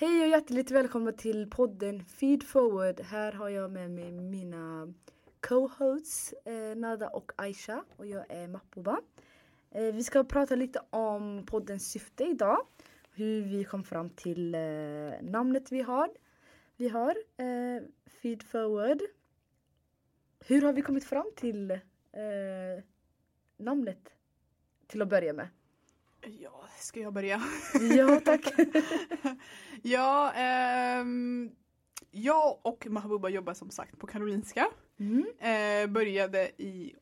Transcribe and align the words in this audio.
Hej 0.00 0.22
och 0.22 0.28
hjärtligt 0.28 0.70
välkomna 0.70 1.12
till 1.12 1.50
podden 1.50 2.04
Feed 2.04 2.42
Forward. 2.42 3.00
Här 3.00 3.32
har 3.32 3.48
jag 3.48 3.70
med 3.70 3.90
mig 3.90 4.12
mina 4.12 4.94
co-hosts 5.40 6.32
eh, 6.44 6.76
Nada 6.76 7.08
och 7.08 7.32
Aisha 7.36 7.84
och 7.96 8.06
jag 8.06 8.24
är 8.28 8.48
Mapuba. 8.48 9.00
Eh, 9.70 9.94
vi 9.94 10.02
ska 10.04 10.24
prata 10.24 10.54
lite 10.54 10.80
om 10.90 11.46
poddens 11.46 11.90
syfte 11.90 12.24
idag. 12.24 12.66
Hur 13.10 13.42
vi 13.42 13.64
kom 13.64 13.84
fram 13.84 14.10
till 14.10 14.54
eh, 14.54 14.60
namnet 15.22 15.72
vi 15.72 15.82
har. 15.82 16.10
Vi 16.76 16.88
har 16.88 17.14
eh, 17.36 17.82
Feed 18.06 18.42
Forward. 18.42 19.00
Hur 20.46 20.62
har 20.62 20.72
vi 20.72 20.82
kommit 20.82 21.04
fram 21.04 21.30
till 21.36 21.70
eh, 21.70 21.78
namnet 23.56 24.14
till 24.86 25.02
att 25.02 25.08
börja 25.08 25.32
med? 25.32 25.48
Ja, 26.22 26.64
ska 26.78 27.00
jag 27.00 27.12
börja? 27.12 27.42
Ja, 27.96 28.20
tack. 28.24 28.40
ja, 29.82 30.32
ehm, 30.32 31.50
jag 32.10 32.58
och 32.62 32.86
Mahbuba 32.86 33.28
jobbar 33.28 33.54
som 33.54 33.70
sagt 33.70 33.98
på 33.98 34.06
Karolinska. 34.06 34.66
Mm. 34.98 35.26
Eh, 35.38 35.92
började 35.92 36.50
i 36.62 36.94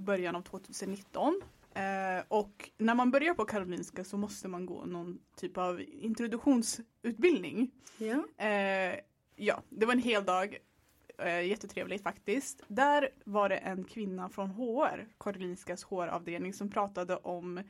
början 0.00 0.36
av 0.36 0.42
2019. 0.42 1.40
Eh, 1.74 2.24
och 2.28 2.70
när 2.78 2.94
man 2.94 3.10
börjar 3.10 3.34
på 3.34 3.44
Karolinska 3.44 4.04
så 4.04 4.16
måste 4.16 4.48
man 4.48 4.66
gå 4.66 4.84
någon 4.84 5.18
typ 5.36 5.58
av 5.58 5.80
introduktionsutbildning. 5.80 7.70
Ja. 7.98 8.44
Eh, 8.46 8.98
ja, 9.36 9.62
det 9.68 9.86
var 9.86 9.92
en 9.92 10.02
hel 10.02 10.24
dag. 10.24 10.58
Eh, 11.18 11.46
jättetrevligt 11.46 12.02
faktiskt. 12.02 12.62
Där 12.68 13.08
var 13.24 13.48
det 13.48 13.56
en 13.56 13.84
kvinna 13.84 14.28
från 14.28 14.50
HR, 14.50 15.08
Karolinskas 15.18 15.84
HR-avdelning, 15.84 16.54
som 16.54 16.70
pratade 16.70 17.16
om 17.16 17.60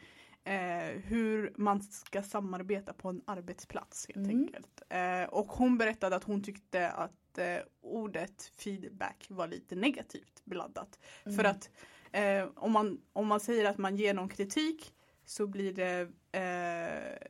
eh, 0.45 1.01
hur 1.05 1.53
man 1.57 1.83
ska 1.83 2.23
samarbeta 2.23 2.93
på 2.93 3.09
en 3.09 3.23
arbetsplats 3.25 4.07
helt 4.07 4.29
Mm. 4.29 4.41
enkelt. 4.41 4.83
Eh, 4.89 5.23
och 5.25 5.47
hon 5.47 5.79
berättade 5.79 6.17
att 6.17 6.25
hon 6.25 6.43
tyckte 6.43 6.91
att 6.91 7.39
eh, 7.39 7.57
ordet 7.81 8.43
feedback 8.57 9.27
var 9.29 9.47
lite 9.49 9.75
negativt 9.77 10.43
beladdat. 10.45 10.99
Mm. 11.25 11.37
För 11.37 11.45
att 11.45 11.71
eh, 12.13 12.49
om, 12.55 12.73
man, 12.73 13.01
om 13.13 13.27
man 13.27 13.41
säger 13.41 13.65
att 13.71 13.79
man 13.79 13.97
ger 13.97 14.15
någon 14.15 14.29
kritik 14.29 14.95
så 15.25 15.47
blir 15.47 15.73
det 15.73 16.01
eh, 16.33 17.29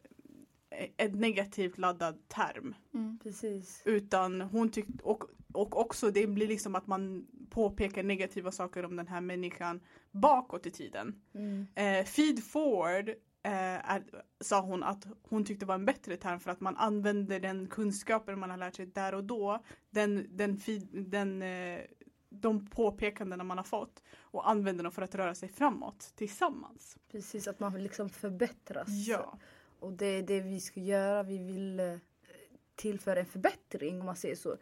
ett 0.96 1.14
negativt 1.14 1.78
laddad 1.78 2.28
term. 2.28 2.74
Mm. 2.94 3.18
Precis. 3.22 3.82
Utan 3.84 4.40
hon 4.40 4.70
tyckte, 4.70 5.04
och, 5.04 5.24
och 5.52 5.80
också 5.80 6.10
det 6.10 6.26
blir 6.26 6.48
liksom 6.48 6.74
att 6.74 6.86
man 6.86 7.26
påpekar 7.54 8.02
negativa 8.02 8.52
saker 8.52 8.84
om 8.84 8.96
den 8.96 9.08
här 9.08 9.20
människan 9.20 9.80
bakåt 10.10 10.66
i 10.66 10.70
tiden. 10.70 11.22
Mm. 11.34 11.66
Eh, 11.74 12.04
feed 12.04 12.44
forward 12.44 13.08
eh, 13.42 13.90
är, 13.92 14.02
sa 14.40 14.60
hon 14.60 14.82
att 14.82 15.06
hon 15.22 15.44
tyckte 15.44 15.66
var 15.66 15.74
en 15.74 15.84
bättre 15.84 16.16
term 16.16 16.40
för 16.40 16.50
att 16.50 16.60
man 16.60 16.76
använder 16.76 17.40
den 17.40 17.66
kunskapen 17.66 18.38
man 18.38 18.50
har 18.50 18.56
lärt 18.56 18.74
sig 18.74 18.86
där 18.86 19.14
och 19.14 19.24
då. 19.24 19.64
Den, 19.90 20.26
den, 20.30 20.56
feed, 20.56 20.88
den, 20.92 21.42
eh, 21.42 21.80
de 22.28 22.66
påpekandena 22.66 23.44
man 23.44 23.58
har 23.58 23.64
fått 23.64 24.02
och 24.18 24.50
använder 24.50 24.84
dem 24.84 24.92
för 24.92 25.02
att 25.02 25.14
röra 25.14 25.34
sig 25.34 25.48
framåt 25.48 26.12
tillsammans. 26.16 26.96
Precis, 27.10 27.48
att 27.48 27.60
man 27.60 27.82
liksom 27.82 28.08
förbättras. 28.08 28.88
Ja, 28.88 29.38
Och 29.80 29.92
det 29.92 30.06
är 30.06 30.22
det 30.22 30.40
vi 30.40 30.60
ska 30.60 30.80
göra. 30.80 31.22
Vi 31.22 31.38
vill 31.38 31.80
eh, 31.80 31.96
tillföra 32.74 33.20
en 33.20 33.26
förbättring 33.26 34.00
om 34.00 34.06
man 34.06 34.16
säger 34.16 34.36
så. 34.36 34.56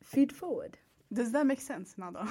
Feed 0.00 0.32
forward. 0.32 0.76
Does 1.08 1.32
that 1.32 1.46
make 1.46 1.60
sense 1.60 2.00
Nada? 2.00 2.28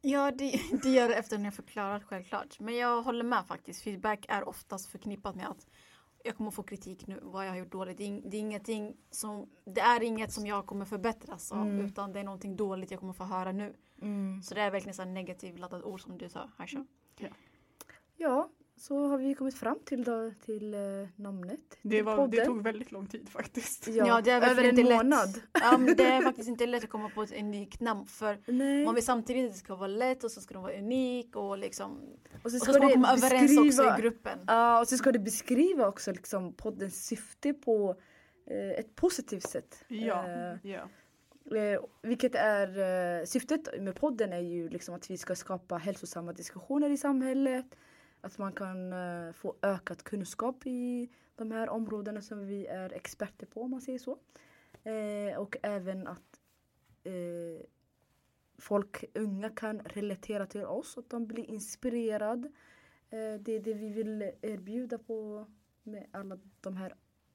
Ja, 0.00 0.30
det, 0.30 0.60
det 0.82 0.88
gör 0.90 1.08
det 1.08 1.14
efter 1.14 1.36
att 1.36 1.40
ni 1.40 1.44
har 1.46 1.52
förklarat 1.52 2.04
självklart. 2.04 2.60
Men 2.60 2.76
jag 2.76 3.02
håller 3.02 3.24
med 3.24 3.46
faktiskt. 3.46 3.82
Feedback 3.82 4.26
är 4.28 4.48
oftast 4.48 4.86
förknippat 4.88 5.36
med 5.36 5.48
att 5.48 5.66
jag 6.24 6.36
kommer 6.36 6.50
få 6.50 6.62
kritik 6.62 7.06
nu, 7.06 7.18
vad 7.22 7.46
jag 7.46 7.50
har 7.50 7.56
gjort 7.56 7.72
dåligt. 7.72 7.98
Det 7.98 8.04
är, 8.04 8.30
det 8.30 8.36
är, 8.36 8.40
ingenting 8.40 8.96
som, 9.10 9.50
det 9.64 9.80
är 9.80 10.02
inget 10.02 10.32
som 10.32 10.46
jag 10.46 10.66
kommer 10.66 10.84
förbättras 10.84 11.52
av, 11.52 11.66
Mm. 11.66 11.86
utan 11.86 12.12
det 12.12 12.20
är 12.20 12.24
någonting 12.24 12.56
dåligt 12.56 12.90
jag 12.90 13.00
kommer 13.00 13.12
få 13.12 13.24
höra 13.24 13.52
nu. 13.52 13.76
Så 14.42 14.54
det 14.54 14.60
är 14.60 14.70
verkligen 14.70 14.94
så 14.94 15.04
negativt 15.04 15.58
laddat 15.58 15.82
ord 15.82 16.00
som 16.02 16.18
du 16.18 16.28
sa, 16.28 16.50
Aisha. 16.56 16.86
Ja, 18.16 18.50
så 18.76 19.06
har 19.06 19.18
vi 19.18 19.34
kommit 19.34 19.54
fram 19.54 19.78
till, 19.84 20.04
då, 20.04 20.30
till 20.44 20.74
eh, 20.74 20.80
namnet. 21.16 21.60
Det, 21.82 21.96
till 21.96 22.04
var, 22.04 22.28
det 22.28 22.44
tog 22.44 22.62
väldigt 22.62 22.92
lång 22.92 23.06
tid 23.06 23.28
faktiskt. 23.28 23.88
ja, 23.88 24.06
Ja, 24.06 24.20
det 24.20 24.30
är 24.30 24.50
över 24.50 24.64
en 24.64 24.84
månad. 24.84 25.40
Ja, 25.52 25.78
men 25.78 25.96
det 25.96 26.04
är 26.04 26.22
faktiskt 26.22 26.48
inte 26.48 26.66
lätt 26.66 26.84
att 26.84 26.90
komma 26.90 27.10
på 27.14 27.22
ett 27.22 27.32
unikt 27.32 27.80
namn 27.80 28.06
för 28.06 28.38
Nej. 28.52 28.84
man 28.84 28.94
vill 28.94 29.04
samtidigt 29.04 29.46
att 29.46 29.52
det 29.52 29.58
ska 29.58 29.76
vara 29.76 29.86
lätt 29.86 30.24
och 30.24 30.30
så 30.30 30.40
ska 30.40 30.54
det 30.54 30.60
vara 30.60 30.78
unik 30.78 31.36
och 31.36 31.58
liksom 31.58 31.98
Och 32.42 32.50
så 32.50 32.56
och 32.56 32.66
så 32.66 32.72
ska 32.72 32.82
man 32.82 32.92
komma 32.92 33.12
överens 33.12 33.58
också 33.58 33.98
i 33.98 34.00
gruppen. 34.00 34.38
Ja, 34.46 34.80
och 34.80 34.88
så 34.88 34.96
ska 34.96 35.12
det 35.12 35.18
beskriva 35.18 35.88
också 35.88 36.12
liksom 36.12 36.52
poddens 36.52 37.06
syfte 37.06 37.54
på 37.54 37.96
eh, 38.46 38.80
ett 38.80 38.94
positivt 38.94 39.48
sätt. 39.48 39.84
Ja, 39.88 40.24
Eh, 40.28 40.56
ja. 40.62 40.88
Eh, 41.58 41.80
vilket 42.02 42.34
är 42.34 42.68
eh, 43.20 43.24
syftet 43.24 43.80
med 43.80 43.94
podden 43.94 44.32
är 44.32 44.40
ju 44.40 44.68
liksom 44.68 44.94
att 44.94 45.10
vi 45.10 45.18
ska 45.18 45.34
skapa 45.34 45.76
hälsosamma 45.76 46.32
diskussioner 46.32 46.90
i 46.90 46.96
samhället. 46.96 47.66
Att 48.24 48.38
man 48.38 48.52
kan 48.52 48.92
eh, 48.92 49.32
få 49.32 49.56
ökad 49.62 50.02
kunskap 50.02 50.66
i 50.66 51.10
de 51.36 51.50
här 51.50 51.68
områdena 51.68 52.22
som 52.22 52.46
vi 52.46 52.66
är 52.66 52.92
experter 52.92 53.46
på 53.46 53.62
om 53.62 53.70
man 53.70 53.80
säger 53.80 53.98
så. 53.98 54.18
Eh, 54.82 55.38
och 55.38 55.56
även 55.62 56.06
att 56.06 56.40
eh, 57.04 57.66
folk, 58.58 59.04
unga 59.14 59.50
kan 59.50 59.80
relatera 59.80 60.46
till 60.46 60.64
oss, 60.64 60.98
att 60.98 61.10
de 61.10 61.26
blir 61.26 61.44
inspirerade. 61.50 62.48
Eh, 63.10 63.40
det 63.40 63.52
är 63.52 63.60
det 63.60 63.74
vi 63.74 63.90
vill 63.90 64.30
erbjuda 64.42 64.98
på 64.98 65.46
med 65.82 66.06
alla 66.10 66.38
de 66.60 66.76
här 66.76 66.94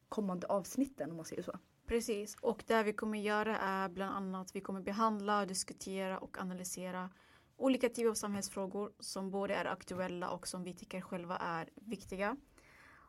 kommande 0.09 0.47
avsnitten 0.47 1.09
om 1.11 1.15
man 1.15 1.25
säger 1.25 1.43
så. 1.43 1.59
Precis, 1.85 2.35
och 2.35 2.63
det 2.67 2.83
vi 2.83 2.93
kommer 2.93 3.19
göra 3.19 3.57
är 3.57 3.89
bland 3.89 4.15
annat 4.15 4.55
vi 4.55 4.61
kommer 4.61 4.81
behandla, 4.81 5.45
diskutera 5.45 6.19
och 6.19 6.41
analysera 6.41 7.09
olika 7.59 7.89
typer 7.89 8.09
av 8.09 8.13
samhällsfrågor 8.13 8.91
som 8.99 9.31
både 9.31 9.53
är 9.55 9.65
aktuella 9.65 10.29
och 10.29 10.47
som 10.47 10.63
vi 10.63 10.73
tycker 10.73 11.01
själva 11.01 11.37
är 11.37 11.69
viktiga. 11.75 12.37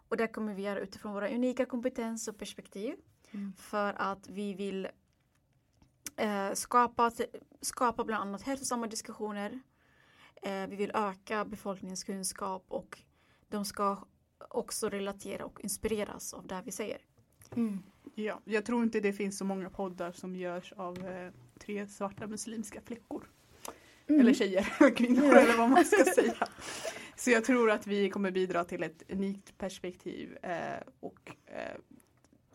Och 0.09 0.17
det 0.17 0.29
kommer 0.29 0.55
vi 0.55 0.63
göra 0.63 0.81
utifrån 0.81 1.13
våra 1.13 1.29
unika 1.29 1.67
kompetens 1.67 2.29
och 2.29 2.39
perspektiv 2.39 2.95
Mm. 3.33 3.53
för 3.57 3.95
att 3.99 4.29
vi 4.29 4.55
vill 4.55 4.89
eh, 6.17 6.53
skapa, 6.53 7.11
skapa 7.61 8.05
bland 8.05 8.23
annat 8.23 8.43
hälsosamma 8.43 8.87
diskussioner. 8.87 9.61
Eh, 10.43 10.67
vi 10.67 10.77
vill 10.77 10.91
öka 10.95 11.45
befolkningens 11.45 12.05
kunskap 12.05 12.65
och 12.69 12.99
de 13.49 13.65
ska 13.65 14.05
också 14.49 14.89
relatera 14.89 15.45
och 15.45 15.61
inspireras 15.61 16.35
av 16.35 16.47
det 16.47 16.63
vi 16.65 16.73
säger. 16.73 16.99
Ja, 18.15 18.41
jag 18.45 18.65
tror 18.65 18.83
inte 18.83 19.01
det 19.01 19.13
finns 19.13 19.39
så 19.39 19.45
många 19.45 19.71
poddar 19.71 20.13
som 20.13 20.37
görs 20.37 20.73
av 20.73 21.07
eh, 21.07 21.33
tre 21.59 21.87
svarta 21.87 22.27
muslimska 22.27 22.81
flickor. 22.81 23.31
Mm. 24.11 24.21
Eller 24.21 24.35
tjejer, 24.35 24.97
kvinnor 24.97 25.37
eller 25.37 25.57
vad 25.57 25.71
man 25.71 25.85
ska 25.85 26.05
säga. 26.15 26.49
Så 27.17 27.31
jag 27.31 27.45
tror 27.45 27.71
att 27.71 27.87
vi 27.87 28.11
kommer 28.11 28.31
bidra 28.31 28.65
till 28.65 28.83
ett 28.83 29.03
unikt 29.09 29.59
perspektiv 29.59 30.37
eh, 30.43 30.83
och 31.01 31.31
eh, 31.47 31.81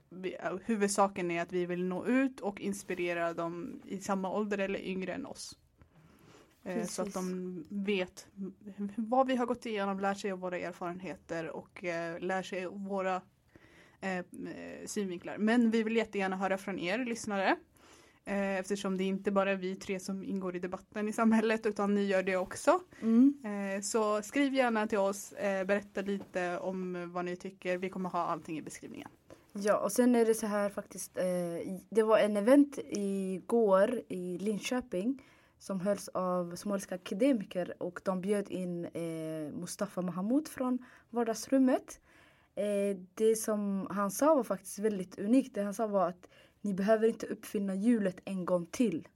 vi, 0.10 0.36
eh, 0.36 0.58
huvudsaken 0.66 1.32
är 1.32 1.42
att 1.42 1.52
vi 1.52 1.66
vill 1.66 1.86
nå 1.86 2.06
ut 2.06 2.40
och 2.40 2.62
inspirera 2.62 3.34
dem 3.34 3.82
i 3.86 3.98
samma 3.98 4.32
ålder 4.32 4.58
eller 4.58 4.80
yngre 4.80 5.14
än 5.14 5.26
oss. 5.26 5.58
Eh, 6.64 6.86
så 6.86 7.02
att 7.02 7.14
de 7.14 7.66
vet 7.70 8.28
vad 8.96 9.28
vi 9.28 9.36
har 9.36 9.46
gått 9.46 9.66
igenom, 9.66 10.00
lär 10.00 10.14
sig 10.14 10.32
av 10.32 10.40
våra 10.40 10.58
erfarenheter 10.58 11.50
och 11.50 11.84
eh, 11.84 12.20
lär 12.20 12.44
sig 12.44 12.66
våra 12.66 13.22
eh, 14.02 14.26
synvinklar. 14.86 15.38
Men 15.38 15.72
vi 15.72 15.84
vill 15.84 15.96
jättegärna 15.96 16.36
höra 16.36 16.58
från 16.58 16.80
er 16.80 17.06
lyssnare. 17.06 17.56
Eh, 18.26 18.60
eftersom 18.60 18.98
det 18.98 19.04
inte 19.04 19.32
bara 19.32 19.52
är 19.52 19.56
vi 19.56 19.76
tre 19.76 20.00
som 20.00 20.24
ingår 20.24 20.56
i 20.56 20.60
debatten 20.60 21.08
i 21.08 21.14
samhället 21.14 21.66
utan 21.66 21.96
ni 21.96 22.06
gör 22.06 22.24
det 22.24 22.38
också. 22.38 22.80
Mm. 23.02 23.34
Eh, 23.44 23.82
så 23.82 24.22
skriv 24.22 24.54
gärna 24.54 24.88
till 24.88 24.98
oss, 24.98 25.32
eh, 25.34 25.66
berätta 25.66 26.02
lite 26.02 26.58
om 26.58 27.12
vad 27.14 27.26
ni 27.26 27.36
tycker. 27.36 27.78
Vi 27.78 27.90
kommer 27.90 28.10
ha 28.10 28.20
allting 28.20 28.58
i 28.58 28.62
beskrivningen. 28.62 29.10
Ja, 29.54 29.78
och 29.78 29.92
sen 29.92 30.16
är 30.16 30.26
det 30.26 30.34
så 30.34 30.48
här 30.48 30.70
faktiskt. 30.70 31.18
Eh, 31.18 31.24
det 31.90 32.04
var 32.04 32.18
en 32.18 32.38
event 32.38 32.80
igår 32.90 34.02
i 34.08 34.38
Linköping 34.38 35.22
som 35.60 35.80
hölls 35.80 36.08
av 36.08 36.56
somaliska 36.56 36.96
akademiker 36.96 37.74
och 37.84 38.02
de 38.04 38.22
bjöd 38.22 38.50
in 38.50 38.86
eh, 38.86 39.54
Mustafa 39.54 40.02
Mahamud 40.02 40.48
från 40.48 40.86
vardagsrummet. 41.10 42.00
Eh, 42.56 42.98
det 43.14 43.36
som 43.36 43.88
han 43.90 44.12
sa 44.12 44.36
var 44.36 44.44
faktiskt 44.44 44.80
väldigt 44.80 45.20
unikt. 45.20 45.56
Det 45.56 45.64
han 45.64 45.74
sa 45.74 45.88
var 45.88 46.08
att 46.08 46.30
ni 46.66 46.74
behöver 46.74 47.08
inte 47.08 47.26
uppfinna 47.26 47.76
hjulet 47.76 48.22
en 48.26 48.46
gång 48.46 48.66
till. 48.66 49.08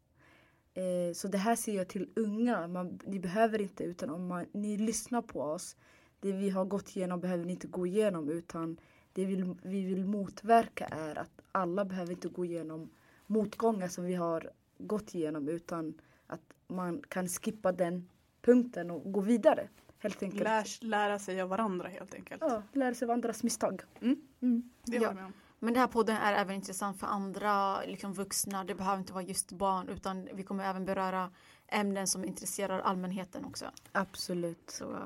Eh, 0.73 1.13
så 1.13 1.27
det 1.27 1.37
här 1.37 1.55
säger 1.55 1.77
jag 1.77 1.87
till 1.87 2.09
unga. 2.15 2.67
Man, 2.67 2.99
ni 3.05 3.19
behöver 3.19 3.61
inte, 3.61 3.83
utan 3.83 4.09
om 4.09 4.27
man, 4.27 4.45
ni 4.51 4.77
lyssnar 4.77 5.21
på 5.21 5.41
oss. 5.41 5.75
Det 6.19 6.31
vi 6.31 6.49
har 6.49 6.65
gått 6.65 6.95
igenom 6.95 7.19
behöver 7.19 7.45
ni 7.45 7.51
inte 7.51 7.67
gå 7.67 7.87
igenom 7.87 8.29
utan 8.29 8.77
det 9.13 9.25
vill, 9.25 9.55
vi 9.61 9.83
vill 9.83 10.05
motverka 10.05 10.85
är 10.85 11.17
att 11.17 11.41
alla 11.51 11.85
behöver 11.85 12.11
inte 12.11 12.27
gå 12.27 12.45
igenom 12.45 12.89
motgångar 13.25 13.87
som 13.87 14.03
vi 14.05 14.15
har 14.15 14.51
gått 14.77 15.15
igenom 15.15 15.47
utan 15.47 15.93
att 16.27 16.53
man 16.67 17.03
kan 17.07 17.27
skippa 17.27 17.71
den 17.71 18.09
punkten 18.41 18.91
och 18.91 19.11
gå 19.11 19.21
vidare. 19.21 19.69
Helt 19.99 20.23
enkelt. 20.23 20.43
Lär, 20.43 20.85
lära 20.85 21.19
sig 21.19 21.41
av 21.41 21.49
varandra 21.49 21.87
helt 21.87 22.13
enkelt. 22.13 22.41
Ja, 22.41 22.63
lära 22.73 22.93
sig 22.93 23.05
av 23.05 23.11
andras 23.11 23.43
misstag. 23.43 23.81
Mm. 24.01 24.21
Mm. 24.41 24.69
Det 24.83 24.91
håller 24.91 25.07
jag 25.07 25.15
med 25.15 25.25
om. 25.25 25.33
Men 25.59 25.73
den 25.73 25.81
här 25.81 25.87
podden 25.87 26.17
är 26.17 26.33
även 26.33 26.55
intressant 26.55 26.99
för 26.99 27.07
andra 27.07 27.81
liksom 27.81 28.13
vuxna. 28.13 28.63
Det 28.63 28.75
behöver 28.75 28.99
inte 28.99 29.13
vara 29.13 29.23
just 29.23 29.51
barn 29.51 29.89
utan 29.89 30.29
vi 30.33 30.43
kommer 30.43 30.63
även 30.63 30.85
beröra 30.85 31.31
ämnen 31.67 32.07
som 32.07 32.25
intresserar 32.25 32.79
allmänheten 32.79 33.45
också. 33.45 33.65
Absolut. 33.91 34.69
Så, 34.71 34.97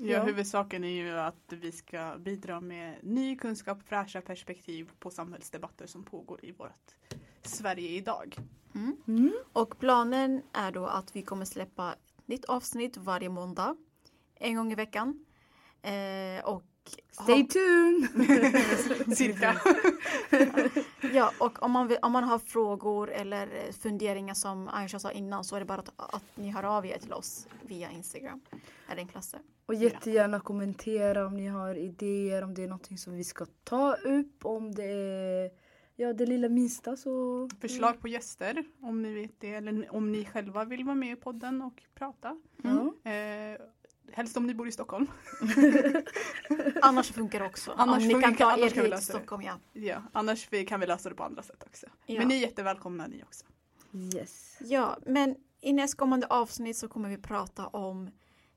Ja, 0.00 0.06
Ja. 0.06 0.22
huvudsaken 0.22 0.84
är 0.84 0.88
ju 0.88 1.18
att 1.18 1.52
vi 1.52 1.72
ska 1.72 2.16
bidra 2.18 2.60
med 2.60 2.98
ny 3.02 3.36
kunskap, 3.36 3.78
fräscha 3.82 4.20
perspektiv 4.20 4.90
på 4.98 5.10
samhällsdebatter 5.10 5.86
som 5.86 6.04
pågår 6.04 6.44
i 6.44 6.52
vårt 6.52 6.94
Sverige 7.42 7.88
idag. 7.88 8.36
mm. 8.74 8.96
Mm. 9.06 9.32
Och 9.52 9.78
planen 9.78 10.42
är 10.52 10.72
då 10.72 10.86
att 10.86 11.16
vi 11.16 11.22
kommer 11.22 11.44
släppa 11.44 11.92
ett 11.92 12.28
nytt 12.28 12.44
avsnitt 12.44 12.96
varje 12.96 13.28
måndag. 13.28 13.76
En 14.34 14.56
gång 14.56 14.72
i 14.72 14.74
veckan. 14.74 15.24
Eh, 15.82 16.44
och 16.44 16.62
Stay 17.10 17.46
tuned! 17.46 18.08
Cirka. 19.16 19.60
Ja, 21.12 21.32
och 21.38 21.62
om 21.62 21.70
man, 21.70 21.88
vill, 21.88 21.98
om 22.02 22.12
man 22.12 22.24
har 22.24 22.38
frågor 22.38 23.10
eller 23.10 23.72
funderingar 23.72 24.34
som 24.34 24.68
Aisha 24.68 24.98
sa 24.98 25.10
innan 25.10 25.44
så 25.44 25.56
är 25.56 25.60
det 25.60 25.66
bara 25.66 25.78
att, 25.78 26.14
att 26.14 26.36
ni 26.36 26.50
hör 26.50 26.62
av 26.62 26.86
er 26.86 26.98
till 26.98 27.12
oss 27.12 27.46
via 27.62 27.90
Instagram. 27.90 28.40
Är 28.88 28.94
det 28.94 29.00
enklaste. 29.00 29.38
Och 29.66 29.74
jättegärna 29.74 30.40
kommentera 30.40 31.26
om 31.26 31.36
ni 31.36 31.46
har 31.46 31.74
idéer, 31.74 32.44
om 32.44 32.54
det 32.54 32.62
är 32.62 32.68
någonting 32.68 32.98
som 32.98 33.16
vi 33.16 33.24
ska 33.24 33.46
ta 33.64 33.94
upp, 33.94 34.44
om 34.44 34.74
det 34.74 34.84
är 34.84 35.50
ja, 35.96 36.12
det 36.12 36.26
lilla 36.26 36.48
minsta 36.48 36.96
så... 36.96 37.48
Förslag 37.60 38.00
på 38.00 38.08
gäster 38.08 38.64
om 38.80 39.02
ni 39.02 39.14
vet 39.14 39.40
det 39.40 39.54
eller 39.54 39.94
om 39.94 40.12
ni 40.12 40.24
själva 40.24 40.64
vill 40.64 40.84
vara 40.84 40.96
med 40.96 41.12
i 41.12 41.16
podden 41.16 41.62
och 41.62 41.82
prata. 41.94 42.40
Ja. 42.62 43.10
Eh, 43.10 43.60
helst 44.12 44.36
om 44.36 44.46
ni 44.46 44.54
bor 44.54 44.68
i 44.68 44.72
Stockholm. 44.72 45.06
Annars 46.82 47.12
funkar 47.12 47.40
det 47.40 47.46
också. 47.46 47.72
Annars 47.76 48.02
om 48.02 48.08
ni 48.08 48.22
kan 48.22 48.36
ta 48.36 48.58
er 48.58 48.62
hit 48.62 48.74
till. 48.74 48.98
Stockholm, 48.98 49.42
ja. 49.42 49.58
Ja, 49.72 50.02
annars 50.12 50.48
kan 50.68 50.80
vi 50.80 50.86
lösa 50.86 51.08
det 51.08 51.14
på 51.14 51.24
andra 51.24 51.42
sätt 51.42 51.64
också. 51.66 51.86
Ja. 52.06 52.18
Men 52.18 52.28
ni 52.28 52.34
är 52.34 52.38
jättevälkomna 52.38 53.06
ni 53.06 53.22
också. 53.22 53.44
Yes. 53.92 54.58
Ja, 54.60 54.98
men 55.06 55.36
i 55.60 55.72
nästkommande 55.72 56.26
avsnitt 56.26 56.76
så 56.76 56.88
kommer 56.88 57.08
vi 57.08 57.18
prata 57.18 57.66
om 57.66 58.10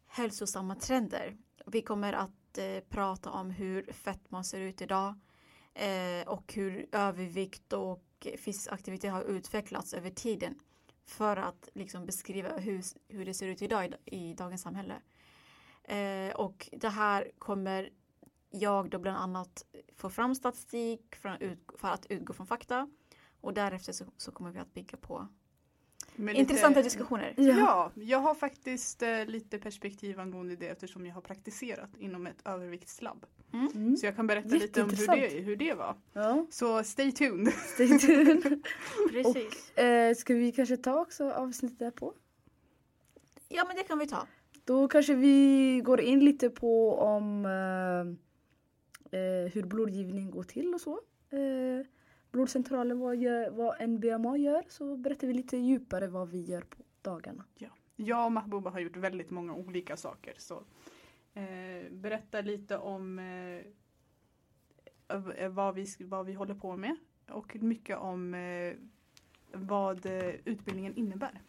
hälsosamma 0.07 0.75
trender. 0.75 1.37
Vi 1.65 1.81
kommer 1.81 2.13
att 2.13 2.57
eh, 2.57 2.83
prata 2.89 3.29
om 3.29 3.51
hur 3.51 3.91
fetma 3.91 4.43
ser 4.43 4.59
ut 4.59 4.81
idag 4.81 5.15
eh, 5.73 6.27
och 6.27 6.53
hur 6.53 6.87
övervikt 6.91 7.73
och 7.73 8.27
fysisk 8.45 8.71
aktivitet 8.71 9.11
har 9.11 9.23
utvecklats 9.23 9.93
över 9.93 10.09
tiden 10.09 10.55
för 11.05 11.37
att 11.37 11.69
liksom 11.73 12.05
beskriva 12.05 12.57
hur, 12.57 12.83
hur 13.07 13.25
det 13.25 13.33
ser 13.33 13.47
ut 13.47 13.61
idag 13.61 13.93
i, 14.05 14.17
i 14.17 14.33
dagens 14.33 14.61
samhälle. 14.61 14.93
Eh, 15.83 16.35
och 16.35 16.69
det 16.71 16.89
här 16.89 17.31
kommer 17.39 17.89
jag 18.51 18.89
då 18.89 18.99
bland 18.99 19.17
annat 19.17 19.65
få 19.95 20.09
fram 20.09 20.35
statistik 20.35 21.15
för 21.15 21.29
att, 21.29 21.41
ut, 21.41 21.59
för 21.77 21.87
att 21.87 22.05
utgå 22.09 22.33
från 22.33 22.47
fakta 22.47 22.89
och 23.41 23.53
därefter 23.53 23.93
så, 23.93 24.05
så 24.17 24.31
kommer 24.31 24.51
vi 24.51 24.59
att 24.59 24.73
bygga 24.73 24.97
på 24.97 25.27
Med 26.15 26.35
Intressanta 26.35 26.69
lite- 26.79 26.81
diskussioner. 26.81 27.33
Ja. 27.37 27.53
Ja, 27.57 27.91
jag 27.95 28.19
har 28.19 28.35
faktiskt 28.35 29.01
eh, 29.03 29.25
lite 29.25 29.59
perspektiv 29.59 30.19
angående 30.19 30.55
det 30.55 30.67
eftersom 30.67 31.05
jag 31.05 31.13
har 31.13 31.21
praktiserat 31.21 31.89
inom 31.97 32.27
ett 32.27 32.47
överviktslabb. 32.47 33.25
Mm. 33.53 33.97
Så 33.97 34.05
jag 34.05 34.15
kan 34.15 34.27
berätta 34.27 34.47
lite 34.55 34.83
om 34.83 34.89
hur 34.89 35.07
det, 35.07 35.27
hur 35.41 35.55
det 35.55 35.73
var. 35.73 35.95
Ja, 36.13 36.45
Så 36.49 36.83
stay 36.83 37.11
tuned. 37.11 37.53
stay 37.53 37.99
tuned. 37.99 38.63
Precis. 39.11 39.71
eh, 39.77 40.15
ska 40.15 40.33
vi 40.33 40.51
kanske 40.51 40.77
ta 40.77 40.99
också 41.01 41.31
avsnittet 41.31 41.79
därpå? 41.79 42.13
Ja 43.49 43.63
men 43.67 43.75
det 43.75 43.83
kan 43.83 43.99
vi 43.99 44.07
ta. 44.07 44.27
Då 44.71 44.87
kanske 44.87 45.15
vi 45.15 45.81
går 45.85 46.01
in 46.01 46.19
lite 46.19 46.49
på 46.49 46.95
om 46.95 47.45
eh, 47.45 48.01
eh, 49.19 49.51
hur 49.51 49.63
blodgivning 49.63 50.31
går 50.31 50.43
till 50.43 50.73
och 50.73 50.81
så. 50.81 50.99
Eh, 51.29 51.85
blodcentralen, 52.31 52.99
vad, 52.99 53.15
gör, 53.15 53.49
vad 53.49 53.89
NBMA 53.89 54.37
gör, 54.37 54.63
så 54.69 54.97
berättar 54.97 55.27
vi 55.27 55.33
lite 55.33 55.57
djupare 55.57 56.07
vad 56.07 56.29
vi 56.29 56.41
gör 56.41 56.61
på 56.61 56.83
dagarna. 57.01 57.45
Jag 57.95 58.25
och 58.25 58.31
Mahbouba 58.31 58.69
har 58.69 58.79
gjort 58.79 58.97
väldigt 58.97 59.29
många 59.29 59.53
olika 59.53 59.97
saker. 59.97 60.33
Så 60.37 60.63
eh, 61.33 61.91
berätta 61.91 62.41
lite 62.41 62.77
om 62.77 63.19
eh, 63.19 63.59
eh, 65.37 65.49
vad, 65.49 65.75
vi, 65.75 65.85
vad 65.99 66.25
vi 66.25 66.33
håller 66.33 66.55
på 66.55 66.77
med 66.77 66.95
och 67.29 67.55
mycket 67.55 67.97
om 67.97 68.33
eh, 68.33 68.73
vad 69.53 70.05
eh, 70.05 70.35
utbildningen 70.45 70.95
innebär. 70.95 71.41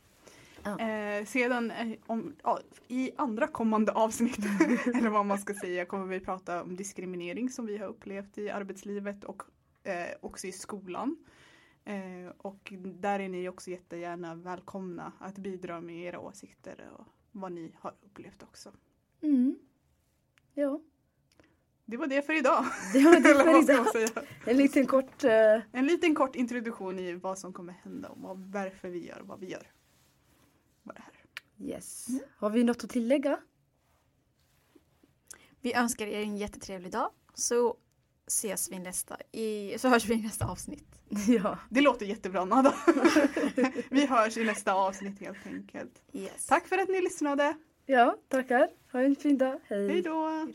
Ja. 0.65 0.79
Eh, 0.79 1.25
sedan 1.25 1.71
eh, 1.71 1.93
om, 2.07 2.35
i 2.89 3.11
andra 3.17 3.47
kommande 3.47 3.93
avsnitt, 3.93 4.39
eller 4.95 5.11
vad 5.11 5.27
man 5.27 5.39
ska 5.39 5.55
säga, 5.55 5.85
kommer 5.85 6.07
vi 6.07 6.21
prata 6.21 6.63
om 6.63 6.77
diskriminering 6.77 7.51
som 7.51 7.67
vi 7.67 7.79
har 7.79 7.87
upplevt 7.89 8.39
i 8.39 8.51
arbetslivet 8.51 9.25
och 9.25 9.43
eh, 9.83 10.09
också 10.21 10.47
i 10.47 10.53
skolan. 10.53 11.17
Eh, 11.85 12.33
och 12.39 12.73
där 12.77 13.21
är 13.21 13.29
ni 13.29 13.49
också 13.49 13.71
jättegärna 13.71 14.35
välkomna 14.35 15.13
att 15.19 15.39
bidra 15.39 15.81
med 15.81 15.97
era 15.97 16.21
åsikter 16.21 16.91
och 16.99 17.07
vad 17.33 17.53
ni 17.53 17.73
har 17.79 17.95
upplevt 18.03 18.43
också. 18.43 18.73
Mm. 19.23 19.59
Ja, 20.55 20.81
Det 21.85 21.97
var 21.97 22.07
det 22.07 22.23
för 22.23 22.33
idag. 22.39 22.65
det 22.93 23.03
var 23.05 23.15
det 23.15 23.85
för 23.93 23.99
idag. 24.05 24.25
En 24.47 24.57
liten 24.57 24.87
kort... 24.87 25.25
eh, 25.25 25.61
En 25.73 25.87
liten 25.87 26.15
kort 26.15 26.37
introduktion 26.37 26.99
i 26.99 27.15
vad 27.15 27.39
som 27.39 27.53
kommer 27.53 27.73
hända 27.73 28.09
och 28.09 28.39
varför 28.39 28.89
vi 28.89 29.07
gör 29.07 29.21
vad 29.25 29.41
vi 29.41 29.51
gör. 29.51 29.67
Yes. 31.63 32.07
Har 32.37 32.51
vi 32.51 32.65
något 32.65 32.85
att 32.85 32.91
tillägga? 32.91 33.39
Vi 35.61 35.75
önskar 35.75 36.07
er 36.07 36.23
en 36.23 36.37
jättetrevlig 36.37 36.93
dag 36.93 37.11
så 37.35 37.77
ses 38.27 38.71
vi 38.71 38.79
nästa 38.79 39.17
i, 39.33 39.79
så 39.79 39.89
hörs 39.89 40.05
vi 40.05 40.15
i 40.15 40.23
nästa 40.23 40.47
avsnitt. 40.47 40.89
ja. 41.29 41.59
Det 41.71 41.81
låter 41.81 42.07
jättebra 42.07 42.45
Nada. 42.45 42.75
vi 43.91 44.07
hörs 44.07 44.37
i 44.37 44.45
nästa 44.45 44.75
avsnitt 44.75 45.21
helt 45.21 45.47
enkelt. 45.47 46.03
Yes. 46.13 46.47
Tack 46.47 46.69
för 46.69 46.79
att 46.79 46.89
ni 46.89 47.01
lyssnade. 47.01 47.57
ja, 47.87 48.17
tackar. 48.29 48.69
Ha 48.93 49.01
en 49.01 49.17
fin 49.17 49.39
dag. 49.39 49.61
Hej. 49.65 49.89
Hej 49.89 50.03
då. 50.03 50.49